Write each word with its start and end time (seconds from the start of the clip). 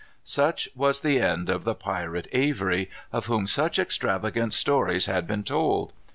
Such 0.23 0.67
was 0.73 1.01
the 1.01 1.19
end 1.21 1.47
of 1.47 1.63
the 1.63 1.75
pirate 1.75 2.27
Avery, 2.31 2.89
of 3.11 3.27
whom 3.27 3.45
such 3.45 3.77
extravagant 3.77 4.51
stories 4.51 5.05
had 5.05 5.27
been 5.27 5.43
told. 5.43 5.93